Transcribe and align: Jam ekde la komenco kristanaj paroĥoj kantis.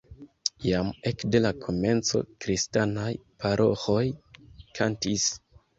Jam 0.67 0.87
ekde 1.11 1.41
la 1.47 1.51
komenco 1.67 2.23
kristanaj 2.47 3.13
paroĥoj 3.45 4.05
kantis. 4.77 5.33